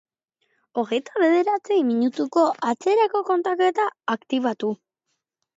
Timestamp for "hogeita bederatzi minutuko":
0.81-2.47